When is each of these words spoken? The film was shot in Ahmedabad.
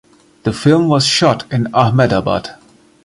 The 0.45 0.51
film 0.51 0.87
was 0.87 1.05
shot 1.05 1.43
in 1.53 1.67
Ahmedabad. 1.75 2.55